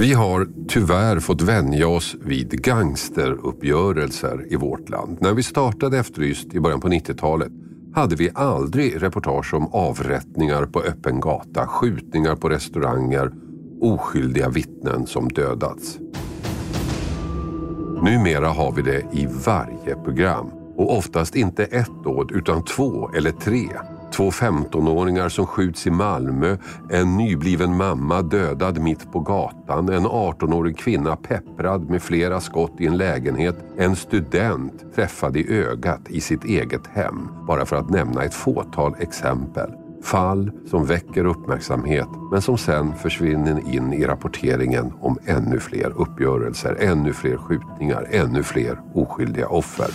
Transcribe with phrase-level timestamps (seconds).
[0.00, 5.18] Vi har tyvärr fått vänja oss vid gangsteruppgörelser i vårt land.
[5.20, 7.52] När vi startade Efterlyst i början på 90-talet
[7.94, 13.32] hade vi aldrig reportage om avrättningar på öppen gata, skjutningar på restauranger,
[13.80, 15.98] oskyldiga vittnen som dödats.
[18.02, 23.32] Numera har vi det i varje program och oftast inte ett dåd utan två eller
[23.32, 23.68] tre.
[24.20, 26.56] Två 15-åringar som skjuts i Malmö,
[26.90, 32.86] en nybliven mamma dödad mitt på gatan, en 18-årig kvinna pepprad med flera skott i
[32.86, 37.28] en lägenhet, en student träffad i ögat i sitt eget hem.
[37.46, 39.70] Bara för att nämna ett fåtal exempel.
[40.02, 46.76] Fall som väcker uppmärksamhet men som sen försvinner in i rapporteringen om ännu fler uppgörelser,
[46.80, 49.90] ännu fler skjutningar, ännu fler oskyldiga offer.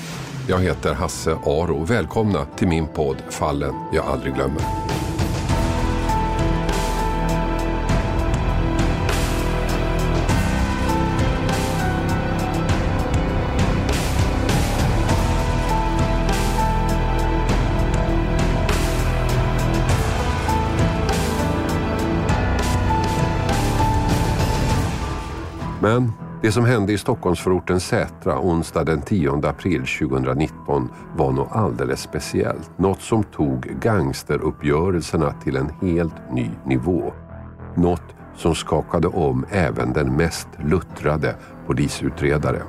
[0.48, 1.84] Jag heter Hasse Aro.
[1.84, 4.62] Välkomna till min podd Fallen jag aldrig glömmer.
[26.46, 32.79] Det som hände i Stockholmsförorten Sätra onsdag den 10 april 2019 var något alldeles speciellt.
[32.79, 37.13] Något som tog gangsteruppgörelserna till en helt ny nivå.
[37.76, 41.35] Något som skakade om även den mest luttrade
[41.68, 42.62] polisutredare.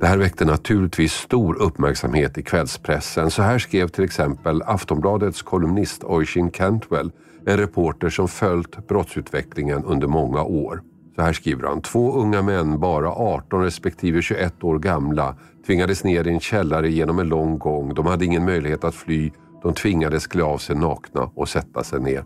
[0.00, 3.30] Det här väckte naturligtvis stor uppmärksamhet i kvällspressen.
[3.30, 7.12] Så här skrev till exempel Aftonbladets kolumnist Oisin Cantwell,
[7.46, 10.82] en reporter som följt brottsutvecklingen under många år.
[11.20, 11.82] Så här skriver han.
[11.82, 17.18] Två unga män, bara 18 respektive 21 år gamla, tvingades ner i en källare genom
[17.18, 17.94] en lång gång.
[17.94, 19.30] De hade ingen möjlighet att fly.
[19.62, 22.24] De tvingades klä av sig nakna och sätta sig ner.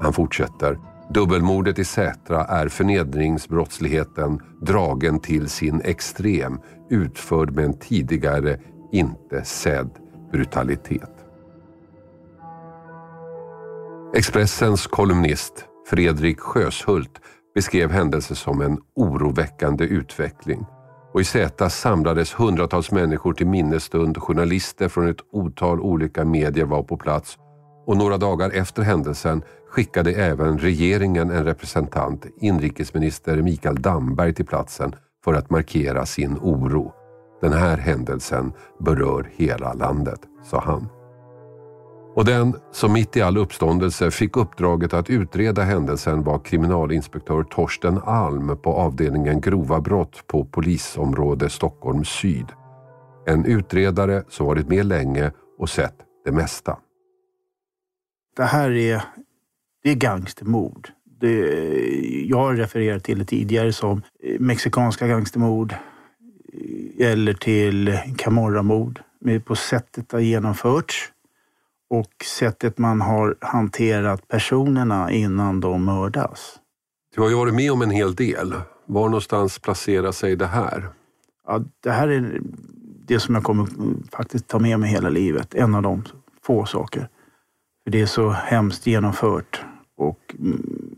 [0.00, 0.78] Han fortsätter.
[1.10, 6.60] Dubbelmordet i Sätra är förnedringsbrottsligheten dragen till sin extrem,
[6.90, 8.58] utförd med en tidigare
[8.92, 9.90] inte sedd
[10.32, 11.10] brutalitet.
[14.14, 17.20] Expressens kolumnist Fredrik Sjöshult
[17.56, 20.66] beskrev händelsen som en oroväckande utveckling.
[21.12, 24.18] Och I Zäta samlades hundratals människor till minnesstund.
[24.18, 27.38] Journalister från ett otal olika medier var på plats
[27.86, 34.94] och några dagar efter händelsen skickade även regeringen en representant, inrikesminister Mikael Damberg, till platsen
[35.24, 36.92] för att markera sin oro.
[37.40, 40.88] Den här händelsen berör hela landet, sa han.
[42.16, 47.98] Och den som mitt i all uppståndelse fick uppdraget att utreda händelsen var kriminalinspektör Torsten
[47.98, 52.46] Alm på avdelningen grova brott på polisområde Stockholm syd.
[53.26, 55.94] En utredare som varit med länge och sett
[56.24, 56.78] det mesta.
[58.36, 59.02] Det här är,
[59.82, 60.88] det är gangstermord.
[61.20, 61.38] Det,
[62.26, 69.00] jag har refererat till det tidigare som eh, mexikanska gangstermord eh, eller till Camorra-mord.
[69.44, 71.12] På sättet det har genomförts
[71.90, 76.58] och sättet man har hanterat personerna innan de mördas.
[77.14, 78.54] Du har ju varit med om en hel del.
[78.86, 80.88] Var någonstans placerar sig det här?
[81.46, 82.40] Ja, det här är
[83.06, 83.68] det som jag kommer
[84.12, 85.54] faktiskt ta med mig hela livet.
[85.54, 86.04] En av de
[86.42, 87.08] få saker.
[87.84, 89.64] För det är så hemskt genomfört
[89.96, 90.96] och mm,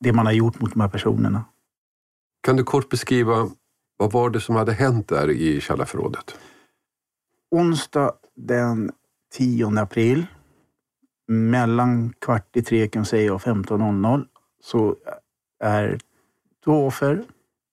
[0.00, 1.44] det man har gjort mot de här personerna.
[2.40, 3.50] Kan du kort beskriva
[3.96, 6.38] vad var det som hade hänt där i källarförrådet?
[7.50, 8.92] Onsdag den
[9.32, 10.26] 10 april
[11.28, 14.24] mellan kvart i tre kan säga och 15.00
[14.62, 14.96] så
[15.64, 15.98] är
[16.64, 17.24] två offer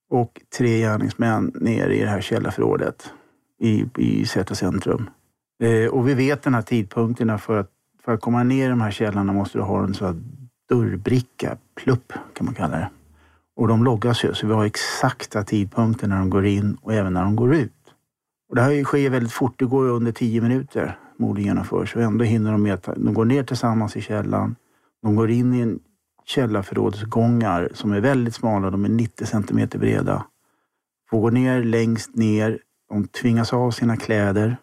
[0.10, 3.14] och tre gärningsmän nere i det här källarförrådet
[3.60, 5.10] i, i Sätra centrum.
[5.64, 7.72] Eh, och vi vet den här tidpunkterna för att,
[8.04, 10.16] för att komma ner i de här källarna måste du ha en sån här
[10.70, 12.90] dörrbricka, plupp kan man kalla det.
[13.56, 17.14] Och de loggas ju, så vi har exakta tidpunkter när de går in och även
[17.14, 17.72] när de går ut.
[18.50, 22.24] Och det här sker väldigt fort, det går under tio minuter mord genomförs och ändå
[22.24, 24.56] hinner de med De går ner tillsammans i källan.
[25.02, 25.80] De går in i en
[26.26, 28.70] källarförrådsgångar som är väldigt smala.
[28.70, 30.26] De är 90 centimeter breda.
[31.10, 32.60] Får gå ner längst ner.
[32.90, 34.58] De tvingas av sina kläder.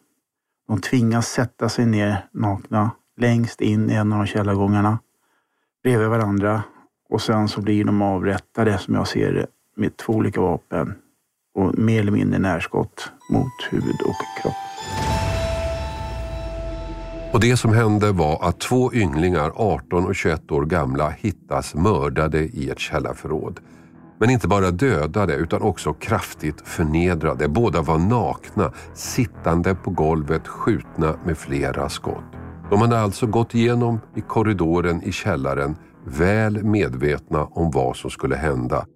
[0.68, 4.98] De tvingas sätta sig ner nakna längst in i en av de källargångarna
[5.82, 6.62] bredvid varandra.
[7.08, 9.46] Och sen så blir de avrättade, som jag ser det,
[9.76, 10.94] med två olika vapen
[11.54, 15.01] och mer eller mindre närskott mot huvud och kropp.
[17.32, 22.38] Och det som hände var att två ynglingar, 18 och 21 år gamla, hittas mördade
[22.38, 23.60] i ett källarförråd.
[24.20, 27.48] Men inte bara dödade utan också kraftigt förnedrade.
[27.48, 32.24] Båda var nakna, sittande på golvet, skjutna med flera skott.
[32.70, 38.36] De hade alltså gått igenom i korridoren i källaren, väl medvetna om vad som skulle
[38.36, 38.86] hända.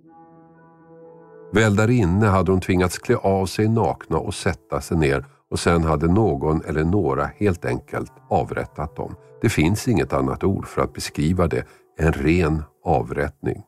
[1.53, 5.59] Väl där inne hade de tvingats klä av sig nakna och sätta sig ner och
[5.59, 9.15] sen hade någon eller några helt enkelt avrättat dem.
[9.41, 11.65] Det finns inget annat ord för att beskriva det,
[11.99, 13.63] än ren avrättning.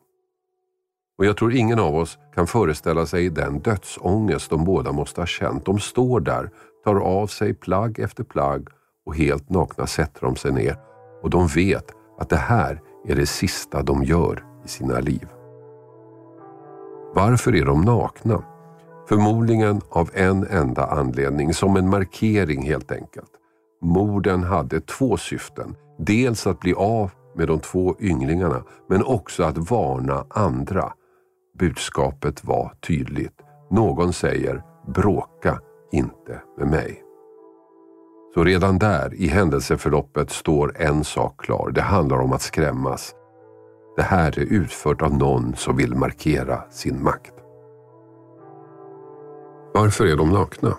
[1.17, 5.25] Och jag tror ingen av oss kan föreställa sig den dödsångest de båda måste ha
[5.25, 5.65] känt.
[5.65, 6.49] De står där,
[6.83, 8.67] tar av sig plagg efter plagg
[9.05, 10.77] och helt nakna sätter de sig ner.
[11.23, 15.27] Och de vet att det här är det sista de gör i sina liv.
[17.13, 18.43] Varför är de nakna?
[19.09, 23.31] Förmodligen av en enda anledning, som en markering helt enkelt.
[23.81, 25.75] Morden hade två syften.
[25.97, 30.93] Dels att bli av med de två ynglingarna, men också att varna andra.
[31.59, 33.41] Budskapet var tydligt.
[33.71, 35.59] Någon säger bråka
[35.91, 37.03] inte med mig.
[38.33, 41.71] Så redan där i händelseförloppet står en sak klar.
[41.75, 43.15] Det handlar om att skrämmas.
[43.95, 47.33] Det här är utfört av någon som vill markera sin makt.
[49.73, 50.77] Varför är de nakna?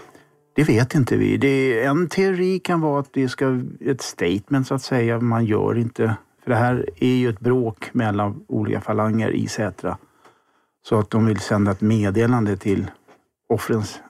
[0.54, 1.36] Det vet inte vi.
[1.36, 5.20] Det, en teori kan vara att det ska ett statement så att säga.
[5.20, 6.16] Man gör inte...
[6.44, 9.98] För det här är ju ett bråk mellan olika falanger i Sätra.
[10.88, 12.90] Så att de vill sända ett meddelande till
[13.48, 14.00] offrens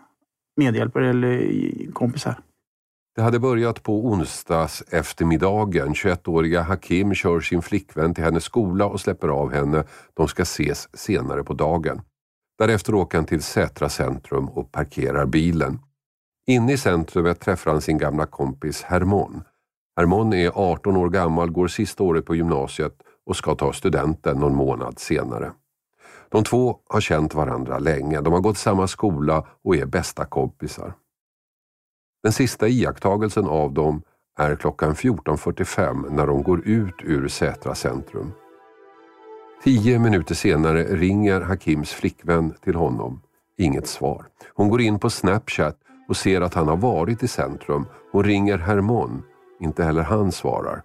[0.56, 1.52] medhjälpare eller
[1.92, 2.40] kompisar.
[3.16, 5.94] Det hade börjat på onsdags eftermiddagen.
[5.94, 9.84] 21-åriga Hakim kör sin flickvän till hennes skola och släpper av henne.
[10.14, 12.00] De ska ses senare på dagen.
[12.60, 15.78] Därefter åker han till Sätra centrum och parkerar bilen.
[16.46, 19.42] Inne i centrumet träffar han sin gamla kompis Hermon.
[19.96, 22.94] Hermon är 18 år gammal, går sista året på gymnasiet
[23.26, 25.52] och ska ta studenten någon månad senare.
[26.28, 30.92] De två har känt varandra länge, de har gått samma skola och är bästa kompisar.
[32.22, 34.02] Den sista iakttagelsen av dem
[34.38, 38.32] är klockan 14.45 när de går ut ur Sätra centrum.
[39.64, 43.20] Tio minuter senare ringer Hakims flickvän till honom.
[43.58, 44.26] Inget svar.
[44.54, 45.76] Hon går in på Snapchat
[46.08, 47.86] och ser att han har varit i centrum.
[48.12, 49.22] Hon ringer Hermon.
[49.60, 50.82] Inte heller han svarar.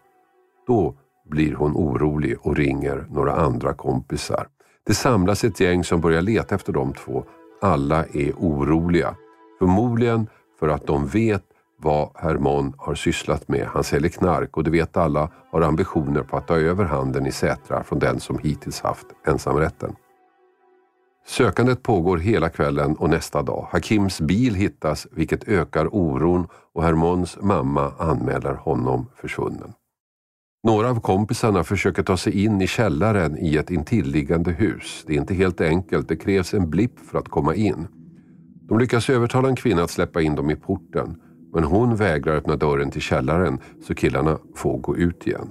[0.68, 0.96] Då
[1.30, 4.48] blir hon orolig och ringer några andra kompisar.
[4.86, 7.24] Det samlas ett gäng som börjar leta efter de två.
[7.62, 9.16] Alla är oroliga.
[9.60, 10.28] Förmodligen
[10.60, 11.44] för att de vet
[11.78, 13.68] vad Hermon har sysslat med.
[13.68, 17.32] Han säljer knark och det vet alla har ambitioner på att ta över handeln i
[17.32, 19.96] Sätra från den som hittills haft ensamrätten.
[21.28, 23.68] Sökandet pågår hela kvällen och nästa dag.
[23.72, 29.74] Hakims bil hittas vilket ökar oron och Hermons mamma anmäler honom försvunnen.
[30.64, 35.04] Några av kompisarna försöker ta sig in i källaren i ett intilliggande hus.
[35.08, 37.88] Det är inte helt enkelt, det krävs en blipp för att komma in.
[38.68, 41.22] De lyckas övertala en kvinna att släppa in dem i porten.
[41.56, 45.50] Men hon vägrar öppna dörren till källaren så killarna får gå ut igen.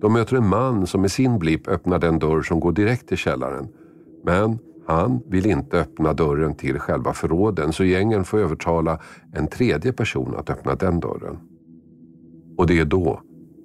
[0.00, 3.16] De möter en man som med sin blipp öppnar den dörr som går direkt till
[3.16, 3.68] källaren.
[4.24, 9.00] Men han vill inte öppna dörren till själva förråden så gängen får övertala
[9.32, 11.38] en tredje person att öppna den dörren.
[12.56, 13.20] Och det är då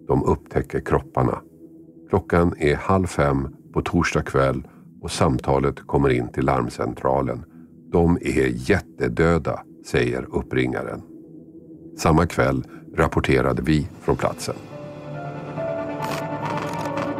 [0.07, 1.41] de upptäcker kropparna.
[2.09, 4.67] Klockan är halv fem på torsdag kväll
[5.01, 7.45] och samtalet kommer in till larmcentralen.
[7.91, 11.10] De är jättedöda, säger uppringaren.
[11.97, 12.63] Samma kväll
[12.95, 14.55] rapporterade vi från platsen.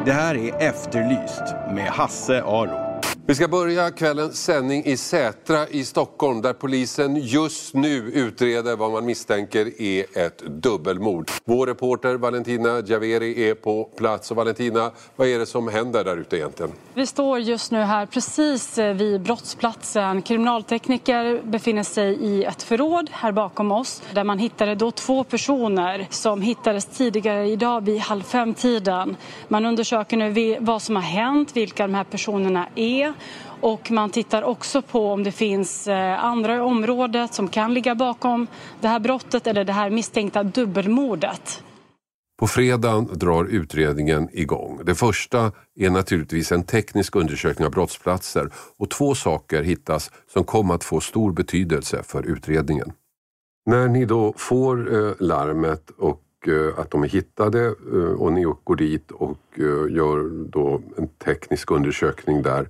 [0.06, 2.91] Det här är Efterlyst med Hasse Aro.
[3.26, 8.92] Vi ska börja kvällens sändning i Sätra i Stockholm där polisen just nu utreder vad
[8.92, 11.32] man misstänker är ett dubbelmord.
[11.46, 14.32] Vår reporter Valentina Javeri är på plats.
[14.32, 16.72] Och Valentina, vad är det som händer där ute egentligen?
[16.94, 20.22] Vi står just nu här precis eh, vid brottsplatsen.
[20.22, 26.08] Kriminaltekniker befinner sig i ett förråd här bakom oss där man hittade då två personer
[26.10, 29.18] som hittades tidigare idag vid halv fem-tiden.
[29.48, 33.11] Man undersöker nu vad som har hänt, vilka de här personerna är
[33.62, 37.96] och man tittar också på om det finns eh, andra i området som kan ligga
[37.96, 38.48] bakom
[38.82, 41.64] det här brottet eller det här misstänkta dubbelmordet.
[42.40, 44.80] På fredagen drar utredningen igång.
[44.84, 50.74] Det första är naturligtvis en teknisk undersökning av brottsplatser och två saker hittas som kommer
[50.74, 52.92] att få stor betydelse för utredningen.
[53.66, 57.70] När ni då får eh, larmet och eh, att de är hittade
[58.18, 59.38] och ni går dit och
[59.90, 62.70] gör då en teknisk undersökning där.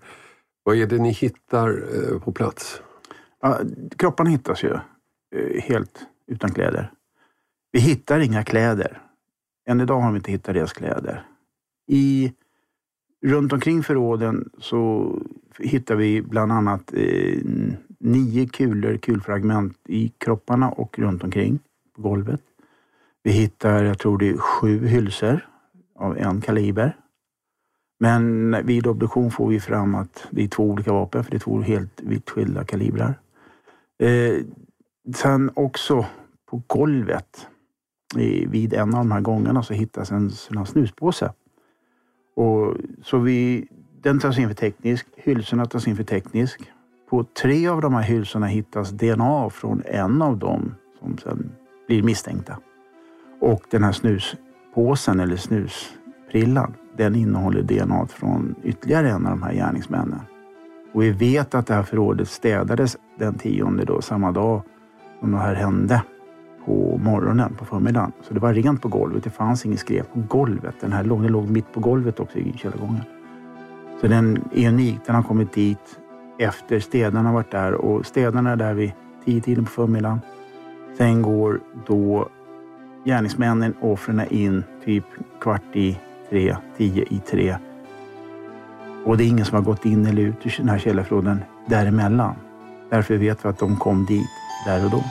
[0.64, 2.82] Vad är det ni hittar eh, på plats?
[3.42, 3.60] Ja,
[3.98, 4.74] kropparna hittas ju
[5.36, 6.92] eh, helt utan kläder.
[7.72, 9.02] Vi hittar inga kläder.
[9.68, 11.26] Än idag har vi inte hittat deras kläder.
[11.88, 12.34] I,
[13.26, 15.16] runt omkring förråden så
[15.60, 17.40] hittar vi bland annat eh,
[18.00, 21.60] nio kulor, kulfragment i kropparna och runt omkring
[21.96, 22.42] på golvet.
[23.24, 25.48] Vi hittar, jag tror det är sju hylsor
[25.96, 26.98] av en kaliber.
[28.04, 31.40] Men vid obduktion får vi fram att det är två olika vapen, för det är
[31.40, 33.20] två helt vitt skilda kalibrar.
[34.00, 34.46] Eh,
[35.16, 36.06] sen också
[36.50, 37.48] på golvet
[38.16, 41.34] i, vid en av de här gångarna så hittas en, en snuspåse.
[42.36, 43.68] Och, så vi,
[44.02, 46.72] den tas in för teknisk, hylsorna tas in för teknisk.
[47.10, 51.52] På tre av de här hylsorna hittas DNA från en av dem som sen
[51.88, 52.58] blir misstänkta.
[53.42, 59.54] Och den här snuspåsen eller snusprillan, den innehåller DNA från ytterligare en av de här
[59.54, 60.20] gärningsmännen.
[60.94, 64.62] Och vi vet att det här förrådet städades den tionde då, samma dag
[65.20, 66.02] som det här hände
[66.66, 68.12] på morgonen, på förmiddagen.
[68.22, 69.24] Så det var rent på golvet.
[69.24, 70.76] Det fanns inget skräp på golvet.
[70.82, 73.04] Den här låg, den låg mitt på golvet också i källargången.
[74.02, 75.00] Så den är unik.
[75.06, 76.00] Den har kommit dit
[76.40, 78.92] efter städarna har varit där och städarna är där vid
[79.26, 80.22] tio tiden på förmiddagen.
[80.98, 82.30] Sen går då
[83.06, 85.06] gärningsmännen, offren in typ
[85.42, 86.00] kvart i
[86.32, 87.58] tre, tio i tre.
[89.06, 92.36] Och det är ingen som har gått in eller ut ur den här källarförråden däremellan.
[92.90, 94.28] Därför vet vi att de kom dit
[94.66, 95.04] där och då.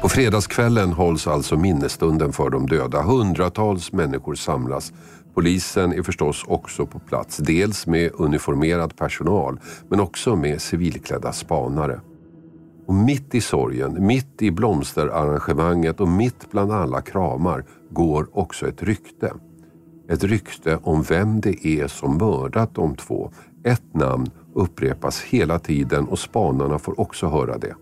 [0.00, 3.02] På fredagskvällen hålls alltså minnesstunden för de döda.
[3.02, 4.92] Hundratals människor samlas.
[5.34, 7.36] Polisen är förstås också på plats.
[7.36, 12.00] Dels med uniformerad personal men också med civilklädda spanare.
[12.88, 18.82] Och mitt i sorgen, mitt i blomsterarrangemanget och mitt bland alla kramar går också ett
[18.82, 19.32] rykte.
[20.08, 23.30] Ett rykte om vem det är som mördat de två.
[23.64, 27.74] Ett namn upprepas hela tiden och spanarna får också höra det.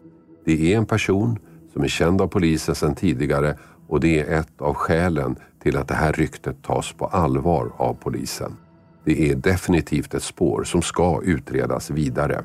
[0.45, 1.39] Det är en person
[1.73, 3.59] som är känd av polisen sedan tidigare
[3.89, 7.95] och det är ett av skälen till att det här ryktet tas på allvar av
[7.95, 8.57] polisen.
[9.05, 12.45] Det är definitivt ett spår som ska utredas vidare.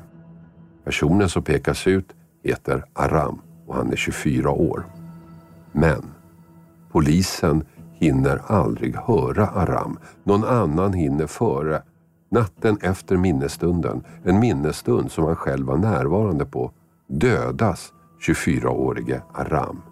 [0.84, 4.86] Personen som pekas ut heter Aram och han är 24 år.
[5.72, 6.02] Men
[6.92, 9.98] polisen hinner aldrig höra Aram.
[10.24, 11.82] Någon annan hinner före.
[12.30, 16.70] Natten efter minnesstunden, en minnesstund som han själv var närvarande på,
[17.08, 17.92] dödas
[18.26, 19.82] 24-årige Aram.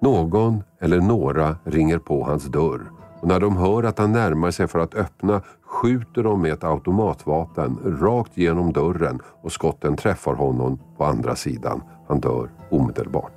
[0.00, 2.90] Någon eller några ringer på hans dörr
[3.24, 6.64] och när de hör att han närmar sig för att öppna skjuter de med ett
[6.64, 11.82] automatvapen rakt genom dörren och skotten träffar honom på andra sidan.
[12.08, 13.32] Han dör omedelbart.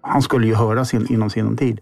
[0.00, 1.80] Han skulle ju höras in, inom sin tid.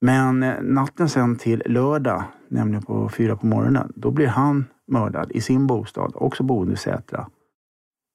[0.00, 5.32] Men eh, natten sen till lördag, nämligen på fyra på morgonen, då blir han mördad
[5.32, 7.28] i sin bostad, också boende i Sätra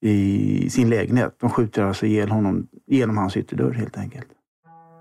[0.02, 1.36] i sin lägenhet.
[1.40, 4.28] De skjuter alltså ihjäl honom genom hans ytterdörr helt enkelt.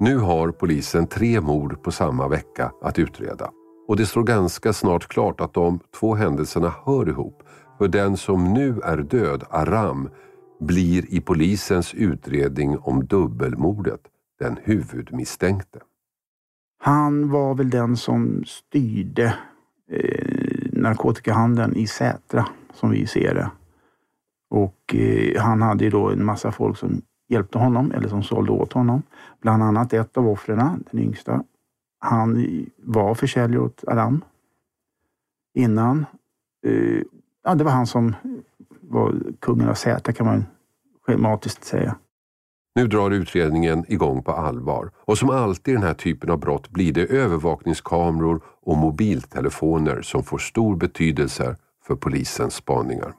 [0.02, 3.50] Nu har polisen tre mord på samma vecka att utreda.
[3.88, 7.42] Och det står ganska snart klart att de två händelserna hör ihop.
[7.78, 10.10] För den som nu är död, Aram,
[10.60, 14.00] blir i polisens utredning om dubbelmordet
[14.38, 15.78] den huvudmisstänkte.
[16.78, 19.34] Han var väl den som styrde
[19.90, 23.50] eh, narkotikahandeln i Sätra, som vi ser det.
[24.50, 28.52] Och eh, han hade ju då en massa folk som hjälpte honom eller som sålde
[28.52, 29.02] åt honom.
[29.40, 31.44] Bland annat ett av offren, den yngsta.
[31.98, 32.46] Han
[32.76, 34.24] var försäljare åt Aram
[35.54, 36.06] innan.
[36.66, 37.02] Eh,
[37.44, 38.14] ja, det var han som
[38.80, 40.44] var kungen av Zäta kan man
[41.06, 41.96] schematiskt säga.
[42.74, 46.70] Nu drar utredningen igång på allvar och som alltid i den här typen av brott
[46.70, 51.56] blir det övervakningskameror och mobiltelefoner som får stor betydelse
[51.86, 53.14] för polisens spaningar.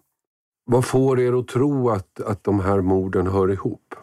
[0.66, 3.96] Vad får er att tro att, att de här morden hör ihop?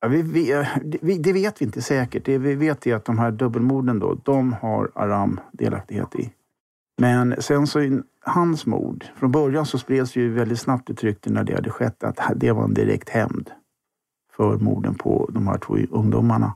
[0.00, 2.24] Ja, vi, eh, vi, det vet vi inte säkert.
[2.24, 6.32] Det vi vet är att de här dubbelmorden då, de har Aram delaktighet i.
[7.00, 11.44] Men sen så hans mord, från början så spreds ju väldigt snabbt ett rykte när
[11.44, 13.50] det hade skett att det var en direkt hämnd
[14.36, 16.54] för morden på de här två ungdomarna.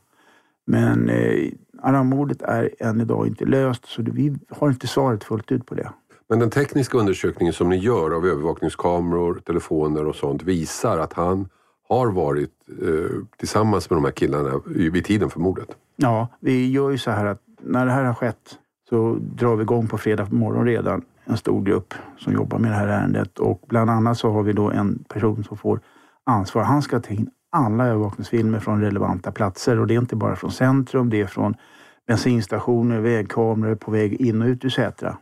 [0.66, 5.66] Men eh, Aram-mordet är än idag inte löst så vi har inte svaret fullt ut
[5.66, 5.90] på det.
[6.28, 11.48] Men den tekniska undersökningen som ni gör av övervakningskameror, telefoner och sånt visar att han
[11.92, 12.50] har varit
[12.82, 15.68] eh, tillsammans med de här killarna vid tiden för mordet?
[15.96, 18.58] Ja, vi gör ju så här att när det här har skett
[18.88, 22.74] så drar vi igång på fredag morgon redan en stor grupp som jobbar med det
[22.74, 25.80] här ärendet och bland annat så har vi då en person som får
[26.24, 26.62] ansvar.
[26.62, 30.50] Han ska ta in alla övervakningsfilmer från relevanta platser och det är inte bara från
[30.50, 31.54] centrum, det är från
[32.06, 35.16] bensinstationer, vägkameror på väg in och ut ur Sätra.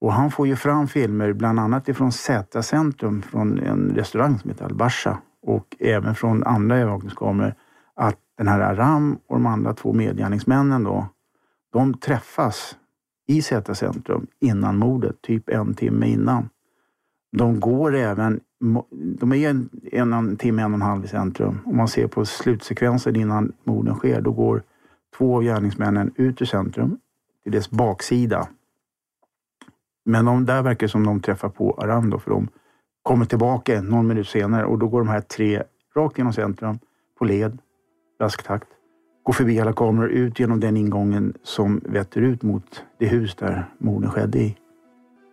[0.00, 4.50] Och han får ju fram filmer bland annat ifrån Sätra centrum från en restaurang som
[4.50, 7.54] heter Albasha och även från andra övervakningskameror
[7.94, 11.06] att den här Aram och de andra två medgärningsmännen då,
[11.72, 12.76] de träffas
[13.26, 16.48] i Sätra centrum innan mordet, typ en timme innan.
[17.32, 18.40] De går även,
[18.92, 21.58] de är en, en timme, en och en halv i centrum.
[21.64, 24.62] Om man ser på slutsekvensen innan morden sker, då går
[25.18, 26.98] två av gärningsmännen ut ur centrum
[27.42, 28.48] till dess baksida.
[30.04, 32.48] Men de, där verkar det som de träffar på Aram då, för de
[33.10, 35.62] kommer tillbaka någon minut senare och då går de här tre
[35.96, 36.78] rakt genom centrum
[37.18, 37.58] på led,
[38.20, 38.68] rask takt.
[39.22, 43.64] Går förbi alla kameror, ut genom den ingången som vetter ut mot det hus där
[43.78, 44.56] morden skedde i.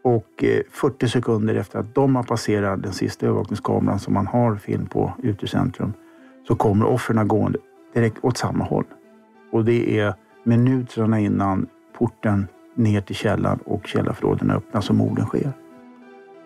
[0.04, 4.56] Och eh, 40 sekunder efter att de har passerat den sista övervakningskameran som man har
[4.56, 5.94] film på ute i centrum
[6.48, 7.60] så kommer offren gående
[7.94, 8.86] direkt åt samma håll.
[9.52, 11.68] Och det är minuterna innan
[11.98, 15.67] porten ner till källaren och källarförråden öppnas och morden sker.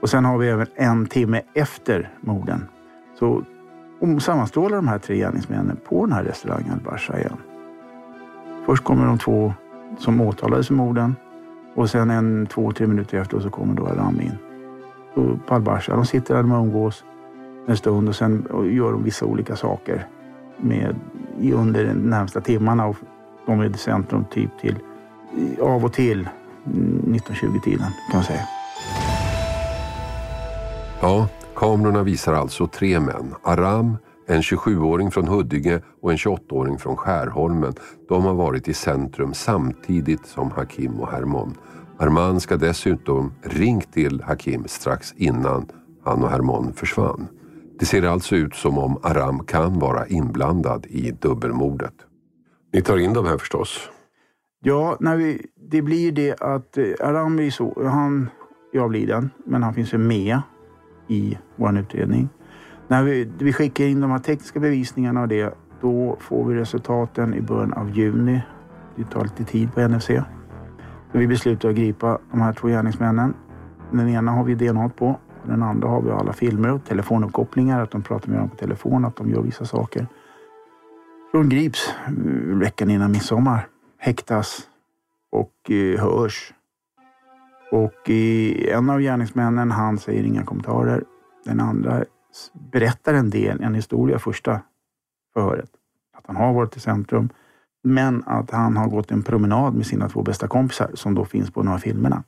[0.02, 2.68] Och sen har vi även en timme efter morden
[3.20, 3.44] så
[4.20, 7.38] sammanstrålar de här tre gärningsmännen på den här restaurangen Al-Basha igen.
[8.66, 9.54] Först kommer de två
[9.98, 11.16] som åtalades för morden
[11.76, 14.38] och sen en två, tre minuter efter så kommer då Aram in.
[15.48, 15.96] på Al-Basha.
[15.96, 17.04] De sitter där de umgås
[17.68, 20.08] en stund och sen gör de vissa olika saker
[20.58, 20.96] med,
[21.54, 22.86] under de närmsta timmarna.
[22.86, 22.96] Och
[23.46, 24.80] de är i centrum typ till
[25.62, 26.30] av och till
[26.66, 28.61] mm, 1920-tiden kan man säga.
[31.04, 33.36] Ja, kamerorna visar alltså tre män.
[33.44, 37.74] Aram, en 27-åring från Huddinge och en 28-åring från Skärholmen.
[38.10, 41.58] De har varit i centrum samtidigt som Hakim och Hermon.
[42.00, 45.66] Arman ska dessutom ringt till Hakim strax innan
[46.04, 47.28] han och Hermon försvann.
[47.80, 51.96] Det ser alltså ut som om Aram kan vara inblandad i dubbelmordet.
[52.74, 53.90] Ni tar in de här förstås?
[54.64, 58.30] Ja, när vi, det blir det att eh, Aram är så, han
[58.72, 60.42] jag blir den, men han finns ju med
[61.12, 62.30] i vår utredning.
[62.88, 67.34] När vi, vi skickar in de här tekniska bevisningarna och det, då får vi resultaten
[67.34, 68.42] i början av juni.
[68.96, 70.10] Det tar lite tid på NFC.
[71.12, 73.34] Vi beslutar att gripa de här två gärningsmännen.
[73.92, 75.20] Den ena har vi DNA på.
[75.48, 79.06] Den andra har vi alla filmer och telefonuppkopplingar, att de pratar med varandra på telefon,
[79.06, 80.08] att de gör vissa saker.
[81.32, 82.14] De grips eh,
[82.58, 84.68] veckan innan midsommar, häktas
[85.32, 86.54] och eh, hörs.
[87.72, 91.04] Och en av gärningsmännen, han säger inga kommentarer.
[91.46, 92.04] Den andra
[92.72, 94.62] berättar en del, en historia första
[95.34, 95.70] förhöret.
[96.18, 97.30] Att han har varit i centrum,
[97.84, 101.52] men att han har gått en promenad med sina två bästa kompisar som då finns
[101.52, 102.24] på några filmerna.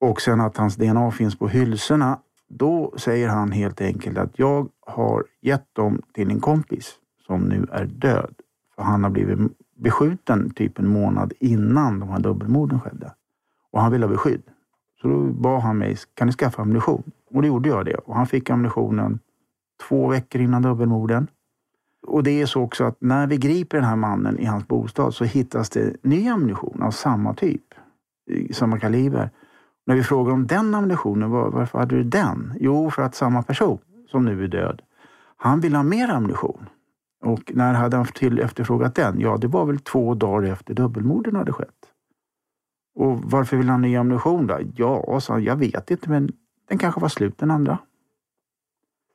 [0.00, 2.18] Och sen att hans DNA finns på hylsorna.
[2.48, 6.94] Då säger han helt enkelt att jag har gett dem till en kompis
[7.26, 8.34] som nu är död.
[8.76, 9.38] För han har blivit
[9.76, 13.14] beskjuten typ en månad innan de här dubbelmorden skedde.
[13.70, 14.42] Och han vill ha beskydd.
[15.02, 17.02] Så då bad han mig, kan du skaffa ammunition?
[17.30, 17.94] Och då gjorde jag det.
[17.94, 19.18] Och han fick ammunitionen
[19.88, 21.26] två veckor innan dubbelmorden.
[22.06, 25.14] Och det är så också att när vi griper den här mannen i hans bostad
[25.14, 27.64] så hittas det ny ammunition av samma typ,
[28.52, 29.30] samma kaliber.
[29.86, 32.52] När vi frågar om den ammunitionen, var, varför hade du den?
[32.60, 33.78] Jo, för att samma person
[34.10, 34.82] som nu är död,
[35.36, 36.68] han vill ha mer ammunition.
[37.24, 39.20] Och när hade han till efterfrågat den?
[39.20, 41.89] Ja, det var väl två dagar efter dubbelmorden hade skett.
[42.94, 44.58] Och varför vill han ny ammunition då?
[44.76, 46.32] Ja, sa han, jag vet inte, men
[46.68, 47.78] den kanske var slut den andra.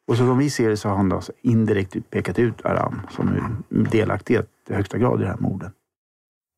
[0.08, 3.02] Och så som vi ser det så har han då alltså indirekt pekat ut Aram
[3.10, 5.74] som delaktig i högsta grad i det här mordet.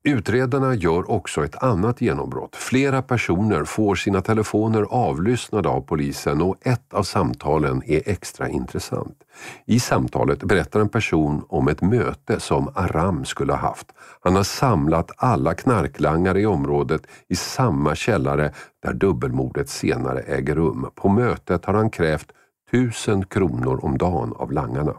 [0.07, 2.55] Utredarna gör också ett annat genombrott.
[2.55, 9.17] Flera personer får sina telefoner avlyssnade av polisen och ett av samtalen är extra intressant.
[9.65, 13.87] I samtalet berättar en person om ett möte som Aram skulle ha haft.
[14.21, 20.89] Han har samlat alla knarklangare i området i samma källare där dubbelmordet senare äger rum.
[20.95, 22.31] På mötet har han krävt
[22.71, 24.93] tusen kronor om dagen av langarna.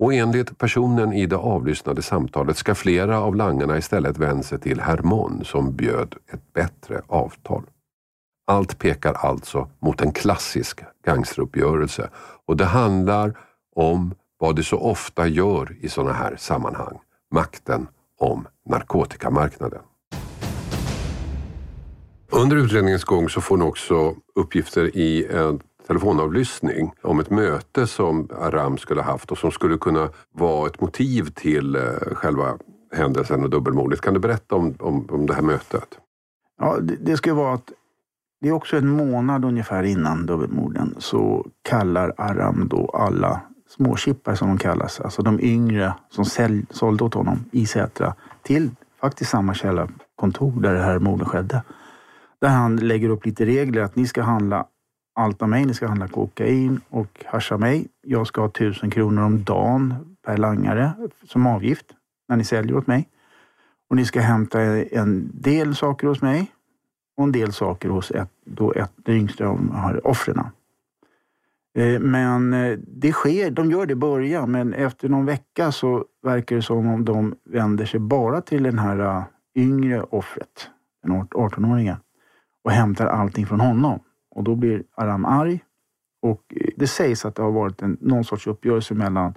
[0.00, 4.80] Och enligt personen i det avlyssnade samtalet ska flera av langarna istället vända sig till
[4.80, 7.62] Hermon som bjöd ett bättre avtal.
[8.46, 12.10] Allt pekar alltså mot en klassisk gangsteruppgörelse
[12.46, 13.38] och det handlar
[13.76, 16.98] om vad det så ofta gör i sådana här sammanhang.
[17.30, 19.82] Makten om narkotikamarknaden.
[22.30, 28.28] Under utredningens gång så får ni också uppgifter i en telefonavlyssning om ett möte som
[28.40, 32.58] Aram skulle haft och som skulle kunna vara ett motiv till eh, själva
[32.92, 34.00] händelsen och dubbelmordet.
[34.00, 35.98] Kan du berätta om, om, om det här mötet?
[36.60, 37.72] Ja, det, det ska vara att
[38.40, 44.48] det är också en månad ungefär innan dubbelmorden så kallar Aram då alla småchippar som
[44.48, 49.54] de kallas, alltså de yngre som sälj, sålde åt honom i Sätra till faktiskt samma
[49.54, 51.62] källarkontor där det här mordet skedde.
[52.40, 54.66] Där han lägger upp lite regler att ni ska handla
[55.20, 55.66] allt av mig.
[55.66, 57.88] Ni ska handla kokain och hascha mig.
[58.02, 59.94] Jag ska ha tusen kronor om dagen
[60.26, 60.92] per langare
[61.24, 61.86] som avgift
[62.28, 63.08] när ni säljer åt mig.
[63.90, 66.50] Och ni ska hämta en del saker hos mig
[67.16, 70.40] och en del saker hos ett, då ett, det yngsta av offren.
[71.74, 76.04] Eh, men eh, det sker, de gör det i början, men efter någon vecka så
[76.22, 80.70] verkar det som om de vänder sig bara till den här eh, yngre offret.
[81.02, 81.96] den 18-åringen,
[82.64, 84.00] och hämtar allting från honom.
[84.30, 85.60] Och då blir Aram arg
[86.22, 89.34] och eh, det sägs att det har varit en, någon sorts uppgörelse mellan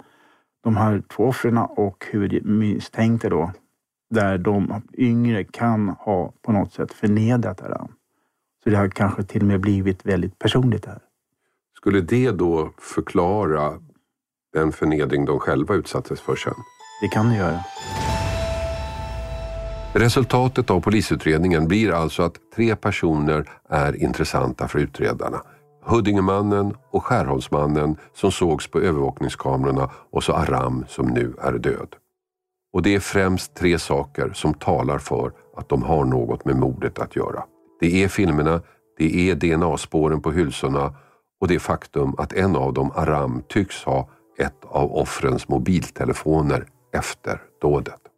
[0.64, 3.52] de här två offren och huvudmisstänkte då,
[4.10, 7.92] där de yngre kan ha på något sätt förnedrat Aram.
[8.64, 10.98] Så det har kanske till och med blivit väldigt personligt här.
[11.76, 13.72] Skulle det då förklara
[14.52, 16.54] den förnedring de själva utsattes för sen?
[17.02, 17.60] Det kan det göra.
[19.96, 25.42] Resultatet av polisutredningen blir alltså att tre personer är intressanta för utredarna.
[25.84, 31.88] Huddingemannen och Skärholmsmannen som sågs på övervakningskamerorna och så Aram som nu är död.
[32.72, 36.98] Och det är främst tre saker som talar för att de har något med mordet
[36.98, 37.44] att göra.
[37.80, 38.60] Det är filmerna,
[38.98, 40.94] det är DNA-spåren på hylsorna
[41.40, 47.40] och det faktum att en av dem, Aram, tycks ha ett av offrens mobiltelefoner efter
[47.60, 48.13] dådet.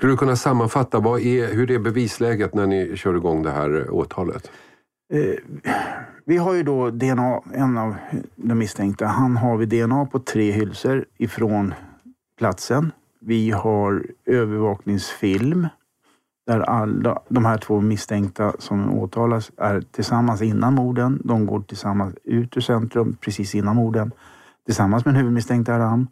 [0.00, 3.90] Skulle du kunna sammanfatta, vad är, hur är bevisläget när ni kör igång det här
[3.90, 4.50] åtalet?
[5.12, 5.34] Eh,
[6.24, 7.94] vi har ju då DNA, en av
[8.36, 11.74] de misstänkta, han har vi DNA på tre hylsor ifrån
[12.38, 12.92] platsen.
[13.20, 15.68] Vi har övervakningsfilm
[16.46, 21.20] där alla de här två misstänkta som åtalas är tillsammans innan morden.
[21.24, 24.12] De går tillsammans ut ur centrum precis innan morden
[24.66, 26.08] tillsammans med en huvudmisstänkt Aram.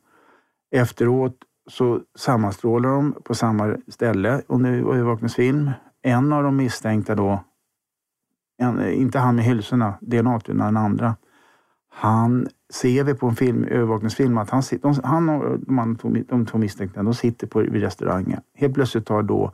[0.71, 1.37] Efteråt
[1.69, 5.71] så sammanstrålar de på samma ställe under övervakningsfilm.
[6.03, 7.45] En av de misstänkta då,
[8.59, 11.17] en, inte han med hylsorna, DNA utan den andra.
[11.89, 16.59] Han ser vi på en film, övervakningsfilm att han, de, han och de, de två
[16.59, 18.41] misstänkta de sitter på, vid restaurangen.
[18.55, 19.53] Helt plötsligt tar då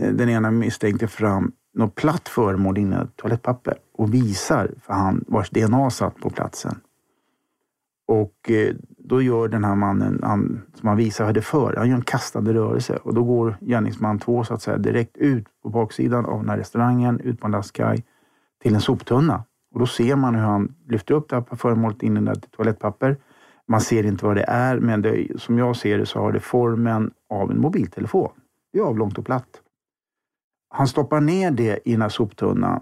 [0.00, 5.24] eh, den ena misstänkte fram något platt föremål inne i toalettpapper och visar för han
[5.28, 6.80] vars DNA satt på platsen.
[8.06, 8.74] Och eh,
[9.08, 12.54] då gör den här mannen, han, som han visar hade för, han gör en kastande
[12.54, 16.48] rörelse och då går gärningsman två så att säga direkt ut på baksidan av den
[16.48, 18.04] här restaurangen, ut på en lastkaj
[18.62, 19.44] till en soptunna.
[19.74, 23.16] Och då ser man hur han lyfter upp det här föremålet in i toalettpapper.
[23.68, 26.40] Man ser inte vad det är, men det, som jag ser det så har det
[26.40, 28.30] formen av en mobiltelefon.
[28.72, 29.62] Det är avlångt och platt.
[30.70, 32.80] Han stoppar ner det i den här soptunnan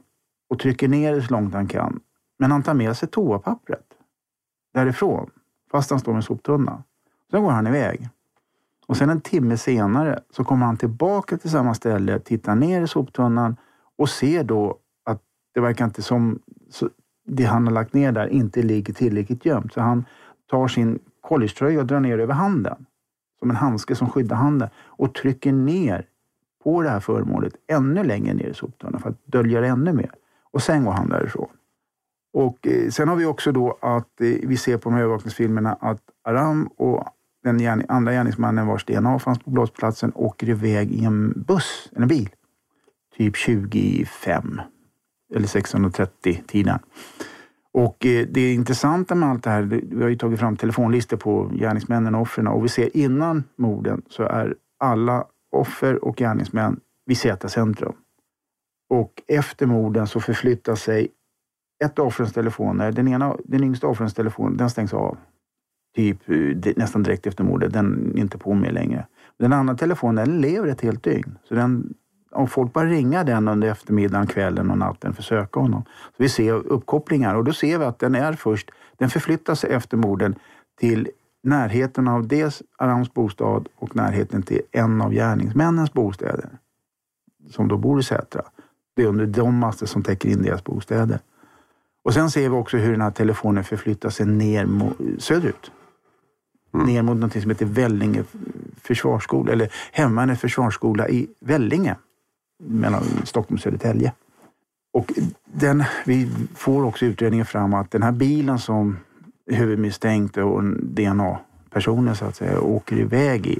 [0.51, 2.01] och trycker ner det så långt han kan.
[2.39, 3.87] Men han tar med sig toapappret
[4.75, 5.31] därifrån,
[5.71, 6.83] fast han står med en soptunna.
[7.31, 8.09] Sen går han iväg.
[8.87, 12.89] Och sen en timme senare så kommer han tillbaka till samma ställe, tittar ner i
[12.89, 13.57] soptunnan
[13.99, 15.23] och ser då att
[15.55, 16.39] det verkar inte som
[17.27, 19.73] det han har lagt ner där inte ligger tillräckligt gömt.
[19.73, 20.05] Så han
[20.51, 22.87] tar sin collegetröja och drar ner över handen.
[23.39, 24.69] Som en handske som skyddar handen.
[24.77, 26.07] Och trycker ner
[26.65, 30.11] på det här föremålet ännu längre ner i soptunnan för att dölja det ännu mer.
[30.51, 31.49] Och sen går han därifrån.
[32.37, 35.73] Och eh, sen har vi också då att eh, vi ser på de här övervakningsfilmerna
[35.81, 37.05] att Aram och
[37.45, 42.09] den gärning, andra gärningsmannen vars DNA fanns på brottsplatsen åker iväg i en buss, en
[42.09, 42.29] bil.
[43.17, 44.61] Typ 25
[45.35, 46.79] eller 630 tiden.
[47.73, 51.51] Och eh, det intressanta med allt det här, vi har ju tagit fram telefonlistor på
[51.55, 57.19] gärningsmännen och offren och vi ser innan morden så är alla offer och gärningsmän vid
[57.19, 57.95] Z-centrum.
[58.91, 61.09] Och efter morden så förflyttar sig
[61.85, 65.17] ett av offrens telefoner, den, ena, den yngsta offrens telefon, den stängs av.
[65.97, 67.73] Typ eh, nästan direkt efter mordet.
[67.73, 69.07] Den är inte på mer längre.
[69.39, 71.39] Den andra telefonen den lever ett helt dygn.
[71.49, 71.95] Så den,
[72.31, 75.83] om folk bara ringa den under eftermiddagen, kvällen och natten för att söka honom.
[75.87, 79.71] Så vi ser uppkopplingar och då ser vi att den är först, den förflyttar sig
[79.71, 80.35] efter morden
[80.81, 81.09] till
[81.43, 86.49] närheten av dels Arams bostad och närheten till en av gärningsmännens bostäder.
[87.51, 88.43] Som då bor i Sätra.
[88.97, 91.19] Det är under de master som täcker in deras bostäder.
[92.07, 95.71] Och sen ser vi också hur den här telefonen förflyttar sig ner mot, söderut.
[96.75, 96.87] Mm.
[96.87, 98.25] Ner mot något som heter Vellinge
[98.83, 101.97] försvarsskola, eller Hemvärnets försvarsskola i Vellinge.
[102.63, 104.13] Mellan Stockholm och Södertälje.
[104.93, 105.13] Och
[105.45, 108.99] den, vi får också utredningen fram att den här bilen som
[109.51, 113.59] huvudmisstänkte och DNA-personen så att säga åker iväg i.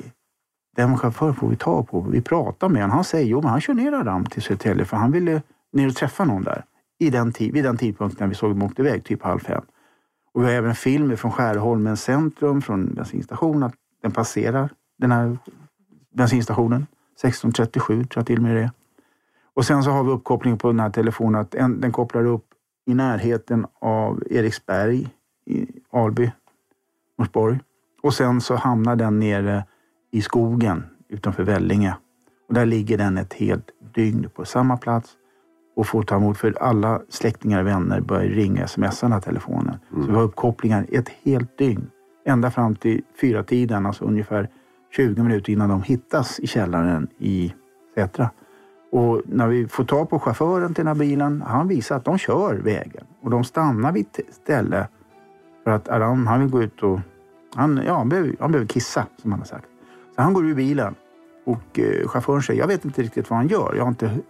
[0.77, 2.01] Den chauffören får vi ta på.
[2.01, 2.95] Vi pratar med honom.
[2.95, 5.97] Han säger jo, men han kör ner Adam till Södertälje för han ville ner och
[5.97, 6.65] träffa någon där
[6.99, 9.63] i den vid den tidpunkten när vi såg dem åkte iväg, typ halv fem.
[10.33, 15.39] Och vi har även film från Skärholmens centrum, från bensinstationen, att den passerar den här
[16.15, 16.87] bensinstationen.
[17.13, 18.71] 1637 tror jag till och med det är.
[19.55, 22.45] Och sen så har vi uppkoppling på den här telefonen, att en, den kopplar upp
[22.87, 25.09] i närheten av Eriksberg
[25.47, 26.33] i Alby,
[27.19, 27.61] Norsborg.
[28.03, 29.65] Och sen så hamnar den nere
[30.11, 31.97] i skogen utanför Vellinge.
[32.49, 35.17] Och där ligger den ett helt dygn på samma plats
[35.77, 39.79] och får ta emot, för alla släktingar och vänner börjar ringa, smsa den här telefonen.
[39.93, 40.05] Mm.
[40.05, 41.91] Så vi har uppkopplingar ett helt dygn.
[42.27, 44.49] Ända fram till fyra tiden, alltså ungefär
[44.97, 47.55] 20 minuter innan de hittas i källaren i
[47.95, 48.31] Sätra.
[48.93, 52.19] Och när vi får ta på chauffören till den här bilen, han visar att de
[52.19, 53.05] kör vägen.
[53.23, 54.89] Och de stannar vid ett ställe
[55.65, 57.01] för att Aram, han vill gå ut och...
[57.55, 59.67] Han, ja, han, behöver, han behöver kissa, som han har sagt.
[60.15, 60.95] Så han går ur bilen
[61.45, 63.75] och eh, chauffören säger, jag vet inte riktigt vad han gör.
[63.77, 64.21] Jag har inte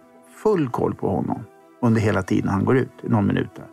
[0.43, 1.39] full koll på honom
[1.81, 3.65] under hela tiden han går ut, någon minut där.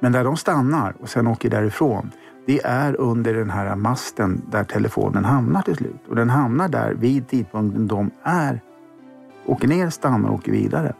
[0.00, 2.10] Men där de stannar och sen åker därifrån,
[2.46, 6.08] det är under den här masten där telefonen hamnar till slut.
[6.08, 8.60] Och den hamnar där vid tidpunkten de är,
[9.46, 10.94] åker ner, stannar och åker vidare.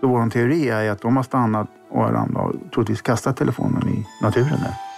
[0.00, 4.91] Så vår teori är att de har stannat och troligtvis kastat telefonen i naturen där.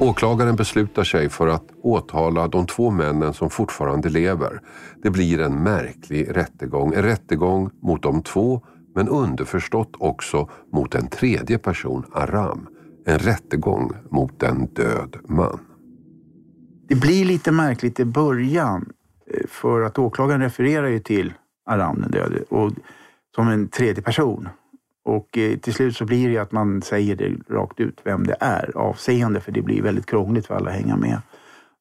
[0.00, 4.60] Åklagaren beslutar sig för att åtala de två männen som fortfarande lever.
[5.02, 6.94] Det blir en märklig rättegång.
[6.94, 8.62] En rättegång mot de två
[8.94, 12.66] men underförstått också mot en tredje person, Aram.
[13.06, 15.60] En rättegång mot en död man.
[16.88, 18.92] Det blir lite märkligt i början
[19.34, 21.32] eh, för att åklagaren refererar ju till
[21.66, 22.72] Aram den döde och
[23.34, 24.48] som en tredje person.
[25.06, 28.36] Och eh, till slut så blir det att man säger det rakt ut vem det
[28.40, 31.20] är avseende för det blir väldigt krångligt för alla att hänga med.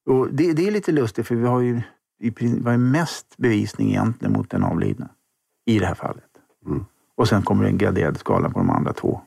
[0.06, 1.82] Och det, det är lite lustigt för vi har ju
[2.20, 5.10] vi har mest bevisning egentligen mot den avlidna
[5.66, 6.24] i det här fallet.
[6.66, 6.86] Mm.
[7.18, 9.22] Och sen kommer en graderad skala på de andra två.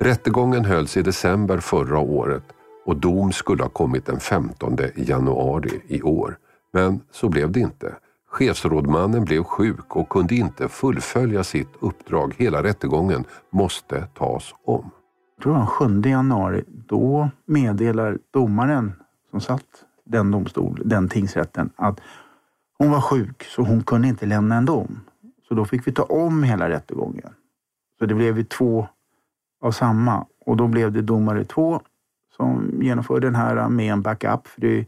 [0.00, 2.44] Rättegången hölls i december förra året
[2.84, 6.38] och dom skulle ha kommit den 15 januari i år.
[6.72, 7.94] Men så blev det inte.
[8.36, 12.34] Chefsrådmannen blev sjuk och kunde inte fullfölja sitt uppdrag.
[12.38, 14.90] Hela rättegången måste tas om.
[15.36, 16.64] Jag tror det var den 7 januari.
[16.68, 18.92] Då meddelar domaren
[19.30, 19.64] som satt
[20.04, 22.00] den domstol, den tingsrätten, att
[22.78, 25.00] hon var sjuk så hon kunde inte lämna en dom.
[25.48, 27.30] Så då fick vi ta om hela rättegången.
[27.98, 28.88] Så det blev ju två
[29.62, 31.80] av samma och då blev det domare två
[32.36, 34.46] som genomförde den här med en backup.
[34.46, 34.86] För det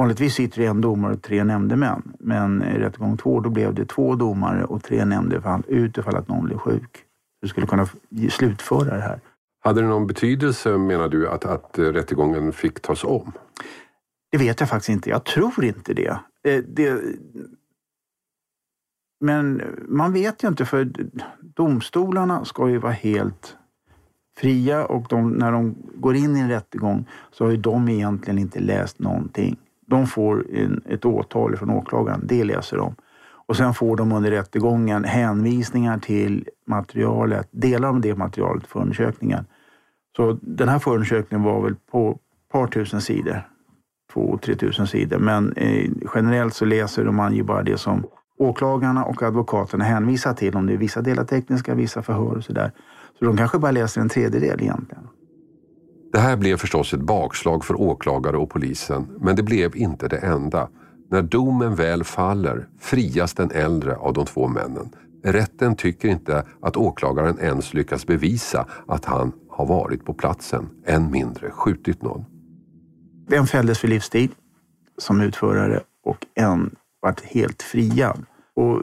[0.00, 2.12] Vanligtvis sitter det en domare och tre nämndemän.
[2.18, 6.44] Men i rättegång två då blev det två domare och tre nämndemän utifall att någon
[6.44, 7.04] blev sjuk.
[7.42, 7.86] Du skulle kunna
[8.30, 9.20] slutföra det här.
[9.64, 13.32] Hade det någon betydelse menar du att, att rättegången fick tas om?
[14.32, 15.10] Det vet jag faktiskt inte.
[15.10, 16.20] Jag tror inte det.
[16.44, 17.02] Eh, det
[19.20, 20.92] men man vet ju inte för
[21.40, 23.56] domstolarna ska ju vara helt
[24.38, 28.38] fria och de, när de går in i en rättegång så har ju de egentligen
[28.38, 29.56] inte läst någonting.
[29.90, 32.94] De får en, ett åtal från åklagaren, det läser de.
[33.46, 39.44] Och sen får de under rättegången hänvisningar till materialet, delar av det materialet, förundersökningen.
[40.16, 43.48] Så den här förundersökningen var väl på ett par tusen sidor,
[44.12, 45.18] två, tre tusen sidor.
[45.18, 48.06] Men eh, generellt så läser man ju bara det som
[48.38, 50.56] åklagarna och advokaterna hänvisar till.
[50.56, 52.72] Om det är vissa delar tekniska, vissa förhör och sådär.
[53.18, 55.08] Så de kanske bara läser en tredjedel egentligen.
[56.12, 60.16] Det här blev förstås ett bakslag för åklagare och polisen, men det blev inte det
[60.16, 60.68] enda.
[61.10, 64.94] När domen väl faller frias den äldre av de två männen.
[65.24, 71.10] Rätten tycker inte att åklagaren ens lyckas bevisa att han har varit på platsen, än
[71.10, 72.24] mindre skjutit någon.
[73.30, 74.30] En fälldes för livstid
[74.98, 78.24] som utförare och en vart helt friad.
[78.56, 78.80] Och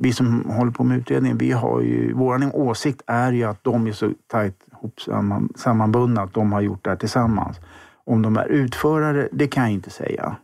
[0.00, 3.86] vi som håller på med utredningen, vi har ju, vår åsikt är ju att de
[3.86, 4.64] är så tajt
[5.54, 7.60] sammanbundna, att de har gjort det här tillsammans.
[8.04, 10.36] Om de är utförare, det kan jag inte säga.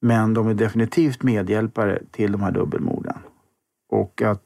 [0.00, 3.18] Men de är definitivt medhjälpare till de här dubbelmorden.
[3.88, 4.42] Och att,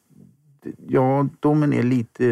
[0.89, 2.27] ja, domen är lite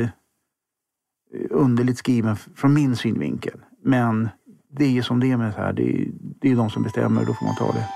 [1.34, 3.60] eh, underligt skriven från min synvinkel.
[3.82, 4.28] Men
[4.70, 5.72] det är ju som det är med det här.
[5.72, 6.08] Det är,
[6.40, 7.88] det är de som bestämmer, då får man ta det.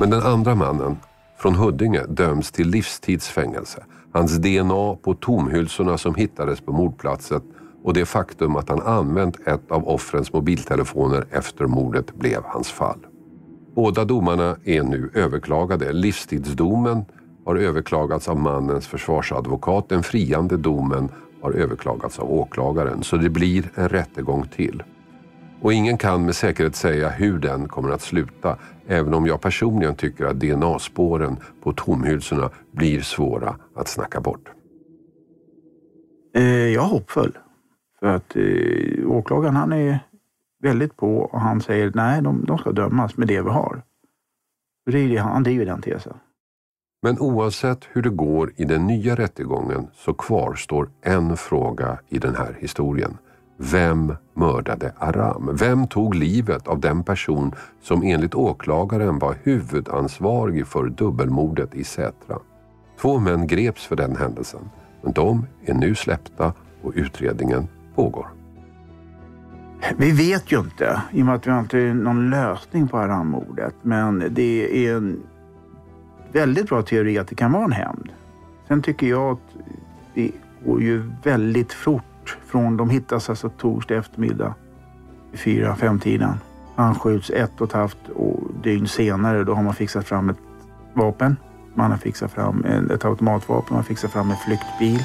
[0.00, 0.96] Men den andra mannen,
[1.44, 3.84] från Huddinge, döms till livstidsfängelse.
[4.12, 7.40] Hans DNA på tomhylsorna som hittades på mordplatsen
[7.82, 12.98] och det faktum att han använt ett av offrens mobiltelefoner efter mordet blev hans fall.
[13.74, 15.92] Båda domarna är nu överklagade.
[15.92, 17.04] Livstidsdomen
[17.44, 19.88] har överklagats av mannens försvarsadvokat.
[19.88, 21.08] Den friande domen
[21.42, 23.02] har överklagats av åklagaren.
[23.02, 24.82] Så det blir en rättegång till.
[25.60, 28.58] Och ingen kan med säkerhet säga hur den kommer att sluta.
[28.86, 34.50] Även om jag personligen tycker att DNA-spåren på tomhylsorna blir svåra att snacka bort.
[36.34, 37.38] Eh, jag är hoppfull.
[38.00, 39.98] För att eh, åklagaren han är
[40.62, 43.82] väldigt på och han säger nej, de, de ska dömas med det vi har.
[44.90, 46.16] Det är det, han driver den tesen.
[47.02, 52.34] Men oavsett hur det går i den nya rättegången så kvarstår en fråga i den
[52.36, 53.18] här historien.
[53.56, 55.50] Vem mördade Aram?
[55.52, 62.38] Vem tog livet av den person som enligt åklagaren var huvudansvarig för dubbelmordet i Sätra?
[63.00, 64.70] Två män greps för den händelsen,
[65.02, 68.26] men de är nu släppta och utredningen pågår.
[69.96, 73.74] Vi vet ju inte, i och med att vi inte har någon lösning på Aram-mordet,
[73.82, 75.22] men det är en
[76.32, 78.08] väldigt bra teori att det kan vara en hämnd.
[78.68, 79.56] Sen tycker jag att
[80.14, 80.30] det
[80.66, 84.54] går ju väldigt fort från de hittas alltså torsdag eftermiddag
[85.30, 86.34] vid fyra, fem tiden.
[86.76, 87.98] Han skjuts ett och ett halvt
[88.62, 89.44] dygn senare.
[89.44, 90.38] Då har man fixat fram ett
[90.94, 91.36] vapen.
[91.74, 95.02] Man har fixat fram ett automatvapen, man har fixat fram en flyktbil.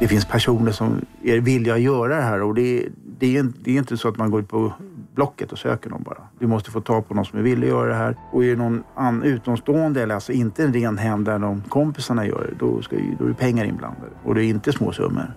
[0.00, 3.70] Det finns personer som är villiga att göra det här och det det är, det
[3.70, 4.72] är inte så att man går ut på
[5.14, 6.18] Blocket och söker någon bara.
[6.38, 8.16] Du måste få tag på någon som är villig att göra det här.
[8.32, 12.26] Och är det någon an, utomstående, eller alltså inte en ren hem där de kompisarna
[12.26, 14.06] gör det, då, ska, då är det pengar inblandade.
[14.24, 15.34] Och det är inte små summor.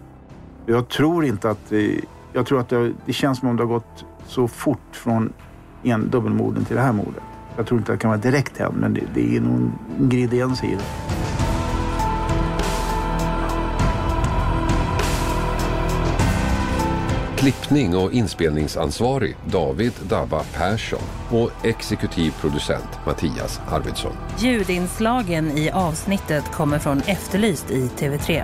[0.65, 1.71] Jag tror inte att...
[2.33, 5.33] Jag tror att det, det känns som om det har gått så fort från
[5.83, 7.23] en dubbelmorden till det här mordet.
[7.57, 10.63] Jag tror inte att det kan vara direkt hämnd, men det, det är någon ingrediens
[10.63, 11.28] i det.
[17.39, 24.15] Klippning och inspelningsansvarig David Dabba Persson och exekutiv producent Mattias Arvidsson.
[24.39, 28.43] Ljudinslagen i avsnittet kommer från Efterlyst i TV3.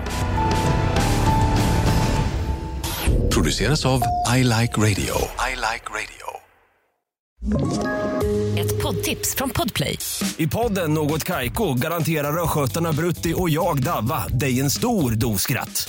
[3.32, 4.00] Produceras av
[4.36, 5.14] I Like Radio.
[5.48, 6.26] I like radio.
[8.58, 9.98] Ett poddtips från Podplay.
[10.36, 15.88] I podden Något Kaiko garanterar östgötarna Brutti och jag, Davva, dig en stor dos skratt.